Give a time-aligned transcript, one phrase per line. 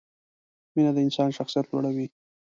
[0.75, 2.07] مینه د انسان شخصیت لوړوي.